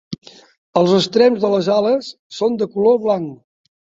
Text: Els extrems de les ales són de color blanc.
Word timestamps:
Els 0.79 0.93
extrems 0.99 1.43
de 1.43 1.51
les 1.55 1.69
ales 1.75 2.09
són 2.39 2.57
de 2.63 2.69
color 2.77 2.99
blanc. 3.07 3.39